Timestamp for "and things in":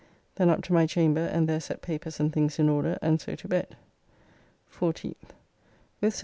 2.19-2.69